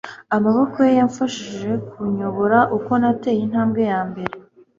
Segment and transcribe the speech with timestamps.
[0.35, 4.33] amaboko ye yamfashije kunyobora uko nateye intambwe yambere